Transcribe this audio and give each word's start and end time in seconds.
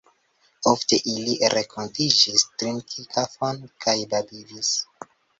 Ofte 0.69 0.97
ili 1.15 1.35
renkontiĝis, 1.53 2.45
trinkis 2.61 3.09
kafon 3.17 3.61
kaj 3.85 3.95
babilis. 4.15 4.71